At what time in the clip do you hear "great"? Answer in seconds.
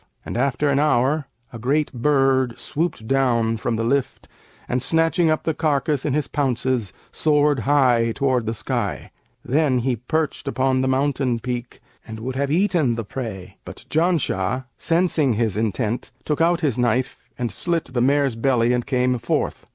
1.59-1.93